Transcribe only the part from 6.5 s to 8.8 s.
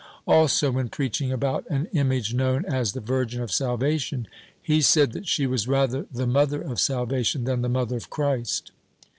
of Salvation than the Mother of Christ.